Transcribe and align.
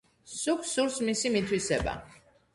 სუკს 0.35 0.71
სურს 0.77 0.97
მისი 1.11 1.33
მითვისება. 1.37 1.97